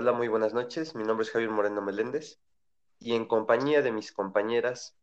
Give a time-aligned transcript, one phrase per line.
[0.00, 0.94] Hola, muy buenas noches.
[0.94, 2.38] Mi nombre es Javier Moreno Meléndez
[3.00, 4.96] y en compañía de mis compañeras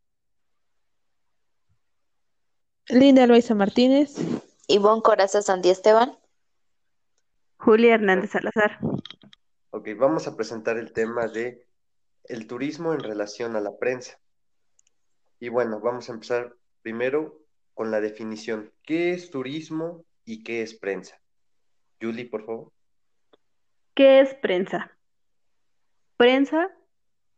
[2.87, 4.15] Linda Loisa Martínez,
[4.69, 6.17] Ivonne Coraza Santi Esteban.
[7.57, 8.79] Julia Hernández Salazar.
[9.71, 11.67] Ok, vamos a presentar el tema de
[12.23, 14.17] el turismo en relación a la prensa.
[15.41, 17.41] Y bueno, vamos a empezar primero
[17.73, 18.71] con la definición.
[18.81, 21.19] ¿Qué es turismo y qué es prensa?
[21.99, 22.74] Julie, por favor.
[23.95, 24.91] ¿Qué es prensa?
[26.17, 26.69] Prensa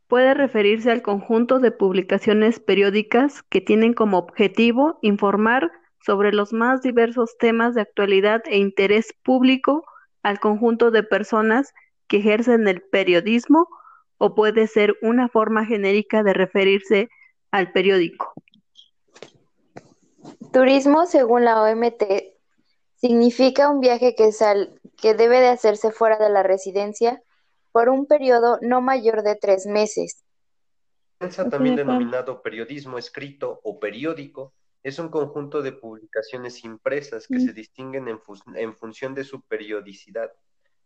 [0.07, 5.71] puede referirse al conjunto de publicaciones periódicas que tienen como objetivo informar
[6.03, 9.85] sobre los más diversos temas de actualidad e interés público
[10.23, 11.73] al conjunto de personas
[12.07, 13.67] que ejercen el periodismo
[14.17, 17.09] o puede ser una forma genérica de referirse
[17.51, 18.33] al periódico.
[20.51, 22.03] Turismo, según la OMT,
[22.95, 27.21] significa un viaje que, sal, que debe de hacerse fuera de la residencia
[27.71, 30.25] por un periodo no mayor de tres meses.
[31.19, 37.53] Prensa, también denominado periodismo escrito o periódico, es un conjunto de publicaciones impresas que se
[37.53, 38.19] distinguen en,
[38.55, 40.31] en función de su periodicidad,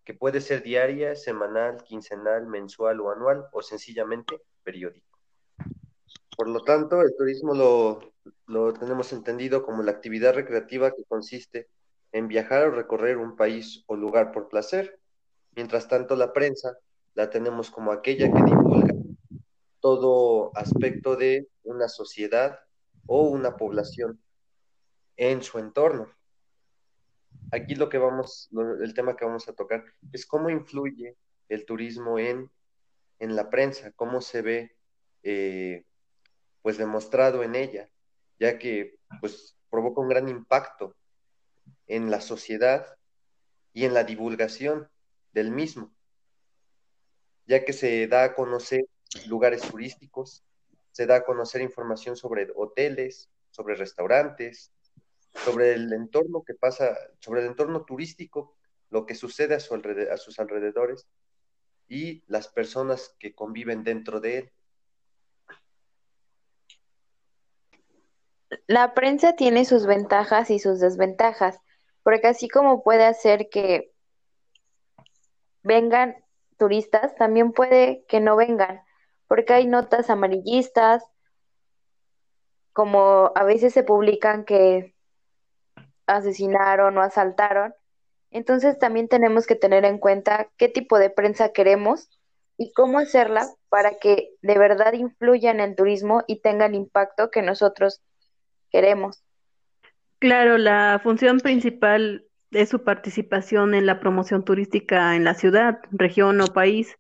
[0.04, 5.20] que puede ser diaria, semanal, quincenal, mensual o anual, o sencillamente periódico.
[6.36, 8.14] Por lo tanto, el turismo lo,
[8.48, 11.68] lo tenemos entendido como la actividad recreativa que consiste
[12.12, 15.00] en viajar o recorrer un país o lugar por placer.
[15.56, 16.78] Mientras tanto, la prensa
[17.14, 18.94] la tenemos como aquella que divulga
[19.80, 22.60] todo aspecto de una sociedad
[23.08, 24.22] o una población
[25.18, 26.10] en su entorno.
[27.52, 28.50] Aquí lo que vamos,
[28.82, 31.18] el tema que vamos a tocar es cómo influye
[31.50, 32.50] el turismo en,
[33.20, 34.76] en la prensa, cómo se ve
[35.24, 35.86] eh,
[36.62, 37.90] pues demostrado en ella,
[38.40, 40.96] ya que pues provoca un gran impacto
[41.92, 42.98] en la sociedad
[43.74, 44.90] y en la divulgación
[45.34, 45.94] del mismo,
[47.46, 48.86] ya que se da a conocer
[49.28, 50.46] lugares turísticos,
[50.92, 54.72] se da a conocer información sobre hoteles, sobre restaurantes,
[55.44, 58.56] sobre el entorno que pasa, sobre el entorno turístico,
[58.90, 61.08] lo que sucede a, su a sus alrededores
[61.90, 64.52] y las personas que conviven dentro de él.
[68.68, 71.60] La prensa tiene sus ventajas y sus desventajas,
[72.04, 73.92] porque así como puede hacer que
[75.64, 76.16] vengan
[76.58, 78.82] turistas, también puede que no vengan,
[79.28, 81.04] porque hay notas amarillistas,
[82.74, 84.96] como a veces se publican que
[86.06, 87.74] asesinaron o asaltaron.
[88.32, 92.10] Entonces también tenemos que tener en cuenta qué tipo de prensa queremos
[92.58, 97.30] y cómo hacerla para que de verdad influya en el turismo y tenga el impacto
[97.30, 98.02] que nosotros
[98.70, 99.24] queremos.
[100.22, 106.40] Claro, la función principal es su participación en la promoción turística en la ciudad, región
[106.42, 106.96] o país,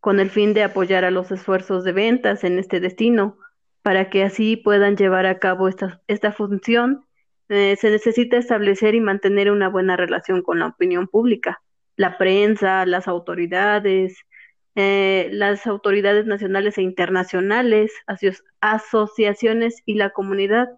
[0.00, 3.38] con el fin de apoyar a los esfuerzos de ventas en este destino,
[3.82, 7.04] para que así puedan llevar a cabo esta, esta función
[7.48, 11.62] eh, se necesita establecer y mantener una buena relación con la opinión pública,
[11.94, 14.16] la prensa, las autoridades,
[14.74, 17.92] eh, las autoridades nacionales e internacionales,
[18.60, 20.70] asociaciones y la comunidad,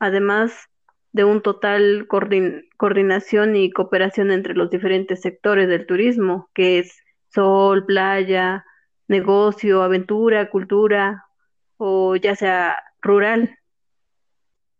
[0.00, 0.68] además
[1.12, 6.98] de un total coordinación y cooperación entre los diferentes sectores del turismo, que es
[7.32, 8.64] sol, playa,
[9.08, 11.24] negocio, aventura, cultura
[11.76, 13.58] o ya sea rural.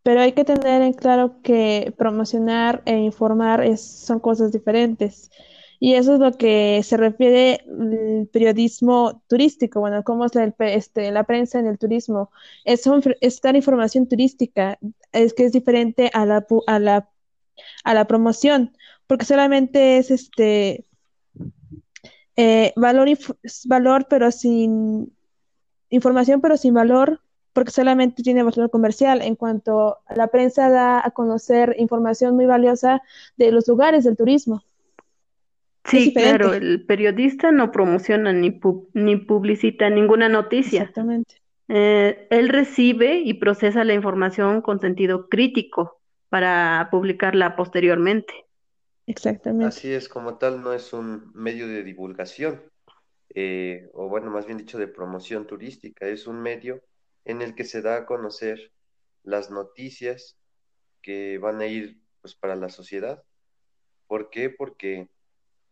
[0.03, 5.31] Pero hay que tener en claro que promocionar e informar es, son cosas diferentes.
[5.81, 11.13] Y eso es lo que se refiere al periodismo turístico, bueno, cómo es la, este,
[11.13, 12.31] la prensa en el turismo.
[12.65, 12.83] Es,
[13.21, 14.79] es dar información turística,
[15.13, 17.09] es que es diferente a la, a la,
[17.85, 20.85] a la promoción, porque solamente es este
[22.37, 23.09] eh, valor,
[23.67, 25.13] valor, pero sin
[25.91, 27.21] información, pero sin valor,
[27.53, 29.23] porque solamente tiene valor comercial.
[29.23, 33.03] En cuanto a la prensa da a conocer información muy valiosa
[33.37, 34.63] de los lugares del turismo.
[35.89, 38.61] Sí, claro, el periodista no promociona ni,
[38.95, 40.83] ni publicita ninguna noticia.
[40.83, 41.37] Exactamente.
[41.69, 48.33] Eh, él recibe y procesa la información con sentido crítico para publicarla posteriormente.
[49.07, 49.67] Exactamente.
[49.67, 52.63] Así es, como tal, no es un medio de divulgación,
[53.35, 56.83] eh, o bueno, más bien dicho, de promoción turística, es un medio
[57.25, 58.73] en el que se da a conocer
[59.23, 60.39] las noticias
[61.03, 63.23] que van a ir pues para la sociedad.
[64.07, 64.51] ¿Por qué?
[64.51, 65.09] Porque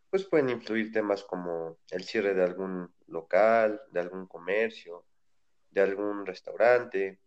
[0.09, 5.05] pues pueden influir temas como el cierre de algún local, de algún comercio,
[5.69, 7.19] de algún restaurante,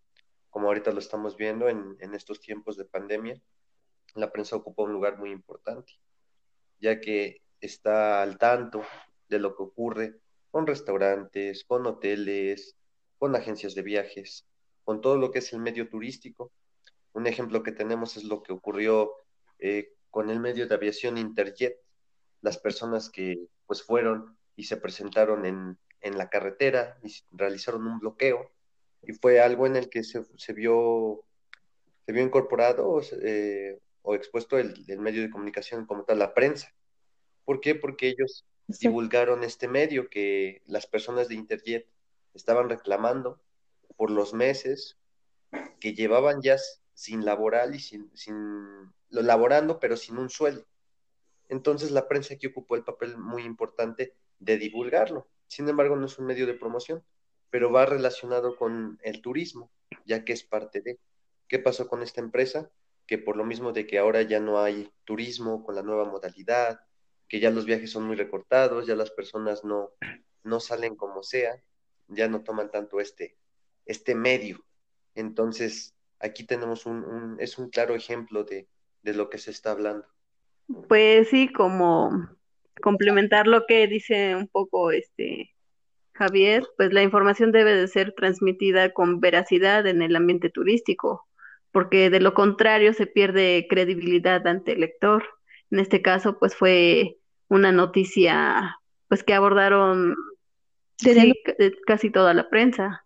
[0.48, 3.40] como ahorita lo estamos viendo en, en estos tiempos de pandemia,
[4.14, 5.92] la prensa ocupa un lugar muy importante,
[6.80, 8.82] ya que está al tanto
[9.28, 12.76] de lo que ocurre con restaurantes, con hoteles,
[13.18, 14.46] con agencias de viajes,
[14.82, 16.52] con todo lo que es el medio turístico.
[17.12, 19.12] Un ejemplo que tenemos es lo que ocurrió
[19.58, 21.76] eh, con el medio de aviación Interjet,
[22.42, 27.98] las personas que pues fueron y se presentaron en, en la carretera y realizaron un
[27.98, 28.50] bloqueo
[29.02, 31.24] y fue algo en el que se, se vio
[32.06, 36.74] se vio incorporado eh, o expuesto el, el, medio de comunicación como tal, la prensa.
[37.44, 37.74] ¿Por qué?
[37.74, 41.86] Porque ellos divulgaron este medio que las personas de Interjet
[42.34, 43.40] estaban reclamando
[43.96, 44.96] por los meses
[45.78, 46.56] que llevaban ya
[46.94, 50.66] sin laboral y sin, sin laborando, pero sin un sueldo.
[51.50, 55.28] Entonces la prensa aquí ocupó el papel muy importante de divulgarlo.
[55.48, 57.04] Sin embargo, no es un medio de promoción,
[57.50, 59.72] pero va relacionado con el turismo,
[60.06, 60.98] ya que es parte de.
[61.48, 62.70] ¿Qué pasó con esta empresa?
[63.06, 66.80] Que por lo mismo de que ahora ya no hay turismo con la nueva modalidad,
[67.28, 69.90] que ya los viajes son muy recortados, ya las personas no,
[70.44, 71.60] no salen como sea,
[72.06, 73.36] ya no toman tanto este,
[73.86, 74.64] este medio.
[75.16, 78.68] Entonces, aquí tenemos un, es un claro ejemplo de,
[79.02, 80.06] de lo que se está hablando.
[80.88, 82.28] Pues sí, como
[82.80, 85.54] complementar lo que dice un poco este
[86.12, 91.26] Javier, pues la información debe de ser transmitida con veracidad en el ambiente turístico,
[91.72, 95.24] porque de lo contrario se pierde credibilidad ante el lector.
[95.70, 97.16] En este caso, pues fue
[97.48, 98.76] una noticia
[99.08, 100.14] pues que abordaron
[100.96, 101.34] sí,
[101.86, 103.04] casi toda la prensa.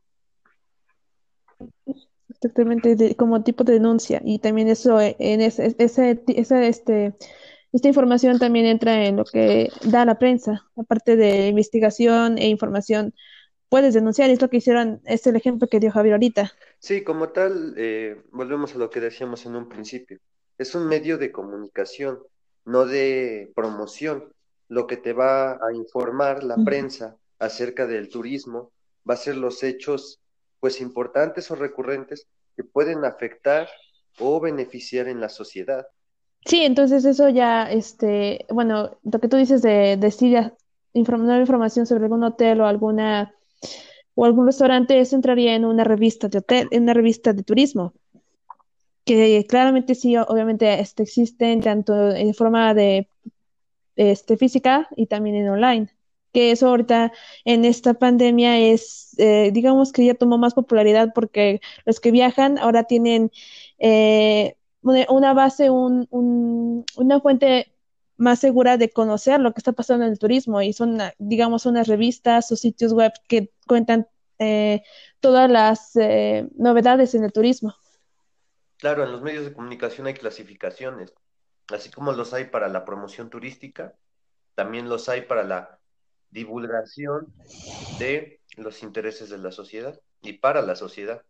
[2.28, 4.20] Exactamente, como tipo de denuncia.
[4.24, 7.14] Y también eso, en ese, ese, ese este,
[7.74, 13.12] esta información también entra en lo que da la prensa, aparte de investigación e información.
[13.68, 16.52] Puedes denunciar, es lo que hicieron, es el ejemplo que dio Javier ahorita.
[16.78, 20.20] Sí, como tal, eh, volvemos a lo que decíamos en un principio.
[20.56, 22.20] Es un medio de comunicación,
[22.64, 24.32] no de promoción.
[24.68, 28.70] Lo que te va a informar la prensa acerca del turismo
[29.08, 30.20] va a ser los hechos
[30.60, 33.68] pues importantes o recurrentes que pueden afectar
[34.20, 35.88] o beneficiar en la sociedad.
[36.46, 40.52] Sí, entonces eso ya, este, bueno, lo que tú dices de decir
[40.92, 43.34] información sobre algún hotel o alguna
[44.14, 47.94] o algún restaurante, eso entraría en una revista de hotel, en una revista de turismo,
[49.04, 53.08] que claramente sí, obviamente este, existen tanto en forma de
[53.96, 55.88] este, física y también en online.
[56.32, 57.12] Que eso ahorita
[57.44, 62.58] en esta pandemia es, eh, digamos que ya tomó más popularidad porque los que viajan
[62.58, 63.30] ahora tienen
[63.78, 67.74] eh, una base, un, un, una fuente
[68.16, 71.88] más segura de conocer lo que está pasando en el turismo y son, digamos, unas
[71.88, 74.06] revistas o sitios web que cuentan
[74.38, 74.82] eh,
[75.20, 77.74] todas las eh, novedades en el turismo.
[78.76, 81.14] Claro, en los medios de comunicación hay clasificaciones,
[81.68, 83.94] así como los hay para la promoción turística,
[84.54, 85.78] también los hay para la
[86.30, 87.32] divulgación
[87.98, 91.22] de los intereses de la sociedad y para la sociedad.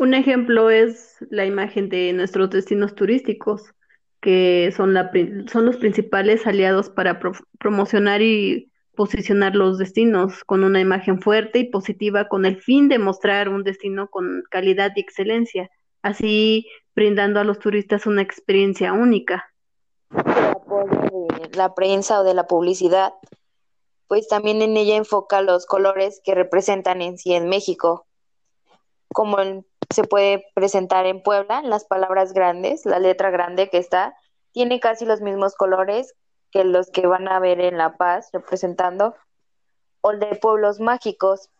[0.00, 3.74] Un ejemplo es la imagen de nuestros destinos turísticos,
[4.20, 5.10] que son, la,
[5.50, 7.20] son los principales aliados para
[7.58, 12.98] promocionar y posicionar los destinos con una imagen fuerte y positiva con el fin de
[12.98, 15.70] mostrar un destino con calidad y excelencia,
[16.02, 19.52] así brindando a los turistas una experiencia única.
[21.54, 23.14] La prensa o de la publicidad,
[24.06, 28.06] pues también en ella enfoca los colores que representan en sí en México,
[29.12, 34.14] como el se puede presentar en Puebla, las palabras grandes, la letra grande que está,
[34.52, 36.14] tiene casi los mismos colores
[36.50, 39.14] que los que van a ver en La Paz representando,
[40.00, 41.50] o el de pueblos mágicos.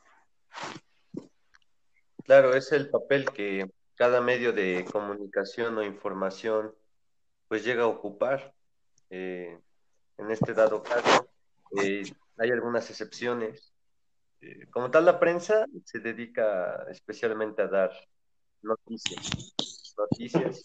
[2.24, 6.74] Claro, es el papel que cada medio de comunicación o información
[7.48, 8.54] pues llega a ocupar.
[9.10, 9.58] Eh,
[10.18, 11.28] en este dado caso,
[11.82, 12.02] eh,
[12.36, 13.72] hay algunas excepciones.
[14.40, 17.90] Eh, como tal, la prensa se dedica especialmente a dar
[18.62, 19.54] noticias,
[19.96, 20.62] noticias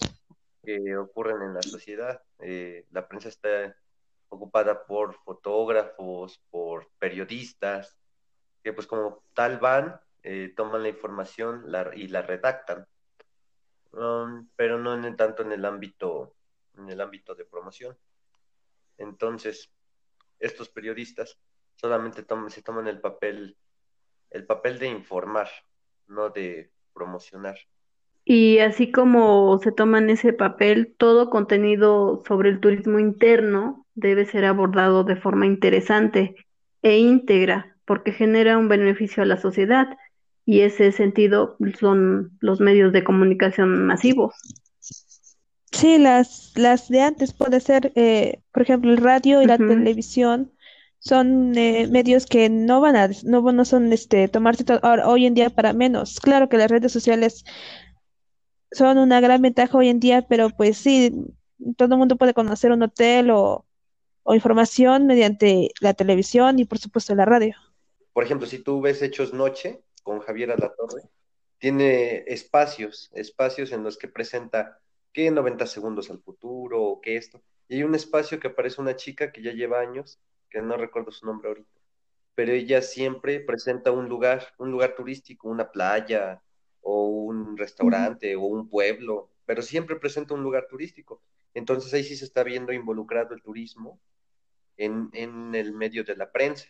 [0.63, 2.21] que ocurren en la sociedad.
[2.39, 3.75] Eh, la prensa está
[4.29, 7.97] ocupada por fotógrafos, por periodistas,
[8.63, 12.87] que pues como tal van, eh, toman la información y la redactan,
[13.91, 16.35] um, pero no en tanto en el ámbito,
[16.77, 17.97] en el ámbito de promoción.
[18.97, 19.69] Entonces,
[20.39, 21.37] estos periodistas
[21.75, 23.57] solamente se toman el papel,
[24.29, 25.49] el papel de informar,
[26.07, 27.57] no de promocionar.
[28.25, 34.45] Y así como se toman ese papel, todo contenido sobre el turismo interno debe ser
[34.45, 36.35] abordado de forma interesante
[36.81, 39.97] e íntegra, porque genera un beneficio a la sociedad
[40.45, 44.35] y ese sentido son los medios de comunicación masivos.
[45.71, 50.51] Sí, las, las de antes puede ser, eh, por ejemplo, el radio y la televisión
[50.99, 54.63] son eh, medios que no van a, no, no son este, tomarse
[55.05, 56.19] hoy en día para menos.
[56.19, 57.43] Claro que las redes sociales
[58.73, 61.11] son una gran ventaja hoy en día, pero pues sí,
[61.77, 63.65] todo el mundo puede conocer un hotel o,
[64.27, 67.55] información mediante la televisión y por supuesto la radio.
[68.13, 71.09] Por ejemplo, si tú ves Hechos Noche con Javier Alatorre,
[71.57, 74.79] tiene espacios, espacios en los que presenta
[75.11, 77.41] que 90 segundos al futuro o que esto.
[77.67, 81.11] Y hay un espacio que aparece una chica que ya lleva años que no recuerdo
[81.11, 81.81] su nombre ahorita,
[82.35, 86.41] pero ella siempre presenta un lugar, un lugar turístico, una playa
[86.81, 87.07] o
[87.43, 91.21] un restaurante o un pueblo, pero siempre presenta un lugar turístico.
[91.53, 93.99] Entonces ahí sí se está viendo involucrado el turismo
[94.77, 96.67] en, en el medio de la prensa.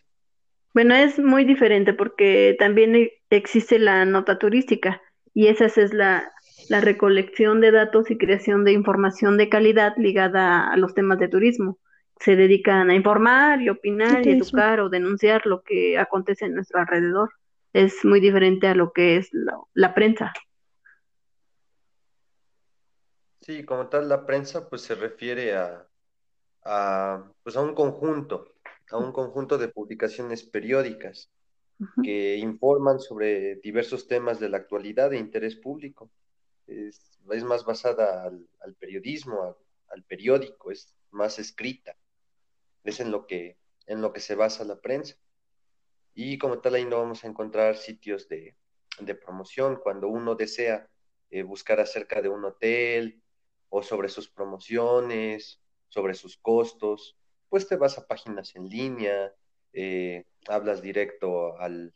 [0.74, 5.00] Bueno, es muy diferente porque también e, existe la nota turística
[5.32, 6.32] y esa es la,
[6.68, 11.28] la recolección de datos y creación de información de calidad ligada a los temas de
[11.28, 11.78] turismo
[12.20, 16.80] se dedican a informar y opinar y educar o denunciar lo que acontece en nuestro
[16.80, 17.30] alrededor.
[17.72, 19.30] Es muy diferente a lo que es
[19.74, 20.32] la, prensa.
[23.44, 25.86] Sí, como tal, la prensa pues se refiere a,
[26.64, 28.54] a, pues, a un conjunto,
[28.90, 31.30] a un conjunto de publicaciones periódicas
[32.02, 36.10] que informan sobre diversos temas de la actualidad de interés público.
[36.66, 39.58] Es, más basada al, periodismo,
[39.88, 41.94] al, periódico, es más escrita
[42.82, 45.16] es en lo que, en lo que se basa la prensa.
[46.14, 48.56] Y como tal, ahí no vamos a encontrar sitios de,
[49.22, 50.88] promoción cuando uno desea
[51.28, 53.20] eh, buscar acerca de un hotel
[53.76, 57.16] o sobre sus promociones, sobre sus costos,
[57.48, 59.32] pues te vas a páginas en línea,
[59.72, 61.92] eh, hablas directo al,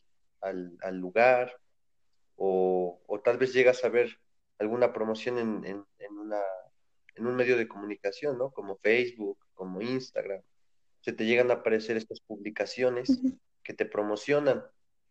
[0.92, 1.56] lugar
[2.36, 4.18] o, tal vez llegas a ver
[4.58, 6.42] alguna promoción en, en, una,
[7.14, 8.50] en un medio de comunicación, ¿no?
[8.50, 10.42] Como Facebook, como Instagram
[11.00, 13.20] se te llegan a aparecer estas publicaciones
[13.62, 14.64] que te promocionan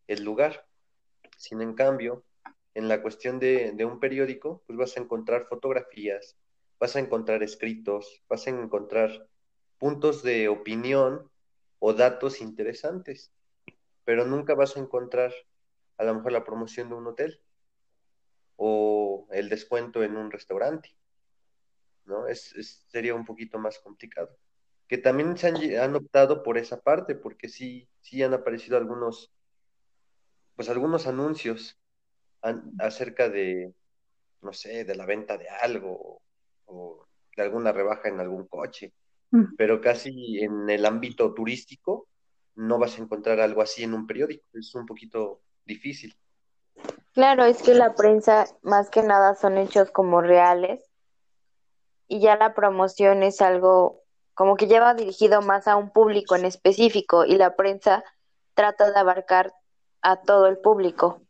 [0.07, 0.67] el lugar.
[1.37, 2.23] Sin en cambio,
[2.73, 6.37] en la cuestión de, un periódico, pues vas a encontrar fotografías,
[6.79, 9.27] vas a encontrar escritos, vas a encontrar
[9.77, 11.29] puntos de opinión
[11.79, 13.31] o datos interesantes,
[14.03, 15.33] pero nunca vas a encontrar
[15.97, 17.41] a lo mejor la promoción de un hotel
[18.55, 20.95] o el descuento en un restaurante,
[22.05, 22.27] ¿no?
[22.27, 24.37] es, sería un poquito más complicado
[24.87, 29.31] que también se han, optado por esa parte, porque sí, sí han aparecido algunos,
[30.55, 31.77] pues algunos anuncios
[32.79, 33.73] acerca de,
[34.41, 36.21] no sé, de la venta de algo
[36.67, 37.05] o
[37.35, 38.93] de alguna rebaja en algún coche,
[39.57, 42.07] pero casi en el ámbito turístico
[42.55, 46.15] no vas a encontrar algo así en un periódico, es un poquito difícil.
[47.13, 50.83] Claro, es que la prensa más que nada son hechos como reales
[52.07, 56.45] y ya la promoción es algo como que lleva dirigido más a un público en
[56.45, 58.03] específico y la prensa
[58.53, 59.51] trata de abarcar
[60.01, 61.21] a todo el público.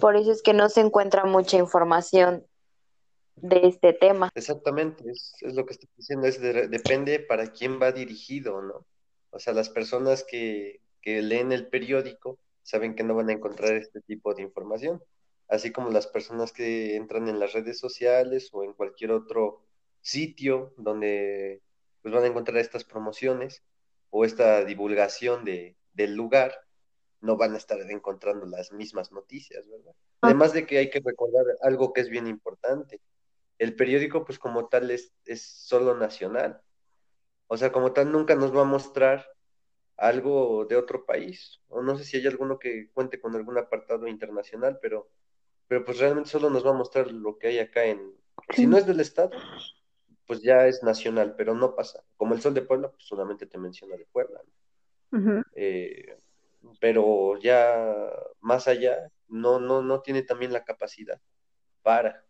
[0.00, 2.47] Por eso es que no se encuentra mucha información
[3.42, 4.30] de este tema.
[4.34, 8.86] Exactamente, es, lo que estoy diciendo, es depende para quién va dirigido, ¿no?
[9.30, 13.74] O sea, las personas que, que leen el periódico saben que no van a encontrar
[13.74, 15.02] este tipo de información,
[15.48, 19.64] así como las personas que entran en las redes sociales o en cualquier otro
[20.00, 21.62] sitio donde
[22.02, 23.62] pues van a encontrar estas promociones
[24.10, 26.54] o esta divulgación de, del lugar,
[27.20, 29.92] no van a estar encontrando las mismas noticias, ¿verdad?
[30.20, 30.28] Ah.
[30.28, 33.00] Además de que hay que recordar algo que es bien importante.
[33.58, 36.60] El periódico, pues como tal, es, es solo nacional.
[37.48, 39.26] O sea, como tal, nunca nos va a mostrar
[39.96, 41.60] algo de otro país.
[41.68, 45.10] O no sé si hay alguno que cuente con algún apartado internacional, pero,
[45.66, 48.14] pero pues realmente solo nos va a mostrar lo que hay acá en...
[48.54, 49.30] Si no es del Estado,
[50.26, 52.04] pues ya es nacional, pero no pasa.
[52.16, 54.40] Como el Sol de Puebla, pues solamente te menciona de Puebla.
[55.54, 56.16] Eh,
[56.80, 61.20] pero ya más allá, no, no, no tiene también la capacidad
[61.82, 62.24] para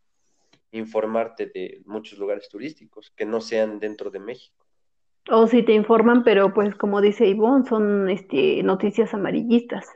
[0.71, 4.67] informarte de muchos lugares turísticos que no sean dentro de México.
[5.31, 9.87] O si te informan, pero pues como dice Ivonne, son este, noticias amarillistas.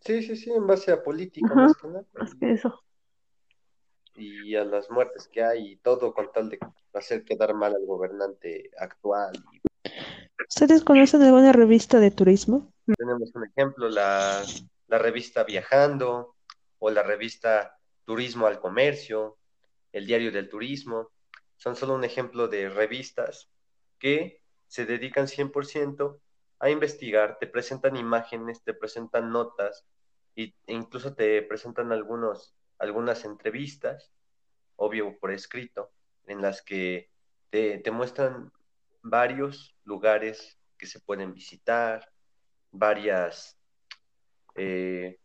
[0.00, 1.54] Sí, sí, sí, en base a política.
[1.54, 2.82] más que eso
[4.20, 6.58] y a las muertes que hay y todo con tal de
[6.92, 9.32] hacer quedar mal al gobernante actual.
[10.48, 12.72] ¿Ustedes conocen alguna revista de turismo?
[12.98, 14.42] Tenemos un ejemplo, la,
[14.88, 16.34] la revista Viajando
[16.78, 19.38] o la revista Turismo al Comercio,
[19.92, 21.10] el Diario del Turismo.
[21.56, 23.50] Son solo un ejemplo de revistas
[23.98, 26.20] que se dedican 100%
[26.58, 29.86] a investigar, te presentan imágenes, te presentan notas
[30.36, 34.10] e incluso te presentan algunos algunas entrevistas,
[34.76, 35.92] obvio por escrito,
[36.26, 37.10] en las que
[37.50, 38.50] te, muestran
[39.02, 42.10] varios lugares que se pueden visitar,
[42.70, 43.58] varias
[44.56, 45.19] eh,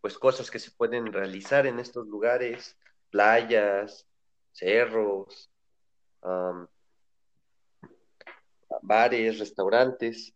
[0.00, 2.76] pues cosas que se pueden realizar en estos lugares,
[3.10, 4.06] playas,
[4.52, 5.50] cerros,
[8.82, 10.34] bares, restaurantes,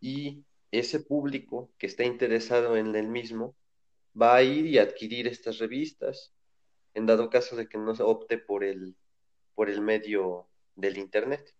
[0.00, 3.54] y ese público que está interesado en el mismo
[4.20, 6.32] va a ir y adquirir estas revistas,
[6.94, 8.96] en dado caso de que no opte por el,
[9.54, 11.54] por el medio del Internet.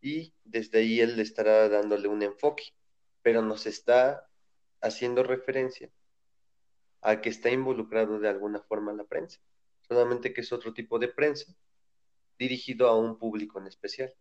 [0.00, 2.64] Y desde ahí él estará dándole un enfoque,
[3.22, 4.28] pero nos está
[4.80, 5.90] haciendo referencia
[7.00, 9.40] a que está involucrado de alguna forma la prensa,
[9.80, 11.54] solamente que es otro tipo de prensa
[12.38, 14.12] dirigido a un público en especial.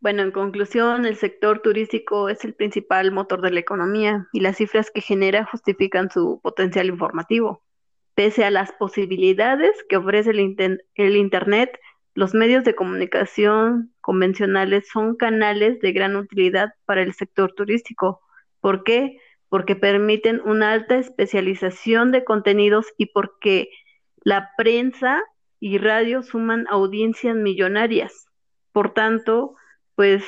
[0.00, 4.56] Bueno, en conclusión, el sector turístico es el principal motor de la economía y las
[4.56, 7.62] cifras que genera justifican su potencial informativo.
[8.14, 11.78] Pese a las posibilidades que ofrece el Internet,
[12.14, 18.20] los medios de comunicación convencionales son canales de gran utilidad para el sector turístico.
[18.60, 19.18] ¿Por qué?
[19.52, 23.68] Porque permiten una alta especialización de contenidos y porque
[24.24, 25.22] la prensa
[25.60, 28.28] y radio suman audiencias millonarias.
[28.72, 29.54] Por tanto,
[29.94, 30.24] pues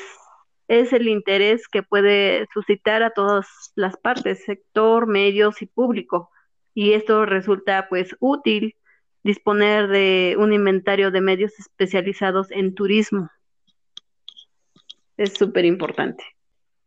[0.69, 6.29] es el interés que puede suscitar a todas las partes, sector, medios y público.
[6.75, 8.77] Y esto resulta pues útil
[9.23, 13.31] disponer de un inventario de medios especializados en turismo.
[15.17, 16.23] Es súper importante.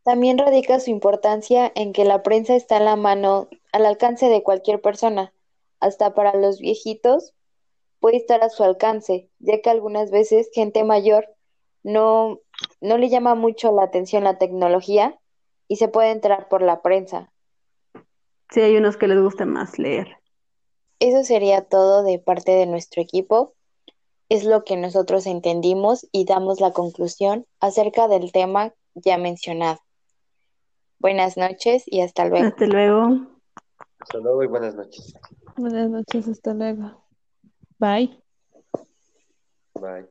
[0.08, 4.42] También radica su importancia en que la prensa está en la mano, al alcance de
[4.42, 5.34] cualquier persona,
[5.82, 7.34] hasta para los viejitos
[8.00, 11.28] puede estar a su alcance, ya que algunas veces gente mayor
[11.84, 12.40] no,
[12.80, 15.20] no le llama mucho la atención la tecnología
[15.68, 17.34] y se puede entrar por la prensa.
[18.50, 20.08] Sí, hay unos que les gusta más leer.
[21.02, 23.56] Eso sería todo de parte de nuestro equipo.
[24.30, 29.82] Es lo que nosotros entendimos y damos la conclusión acerca del tema ya mencionado.
[31.00, 32.48] Buenas noches y hasta luego.
[32.48, 33.28] Hasta luego.
[34.00, 35.14] Hasta luego y buenas noches.
[35.56, 37.04] Buenas noches, hasta luego.
[37.80, 38.24] Bye.
[39.76, 40.08] Bye.